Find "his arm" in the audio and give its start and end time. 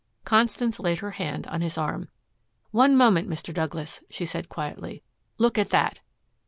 1.61-2.09